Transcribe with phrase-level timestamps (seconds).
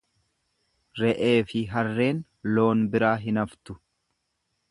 [1.01, 2.23] Re'eefi harreen
[2.55, 3.77] loon biraa hin haftu.